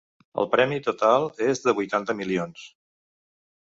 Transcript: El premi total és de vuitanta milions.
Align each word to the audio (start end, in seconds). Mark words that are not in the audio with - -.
El 0.43 0.47
premi 0.53 0.79
total 0.87 1.27
és 1.49 1.61
de 1.67 1.75
vuitanta 1.81 2.17
milions. 2.23 2.65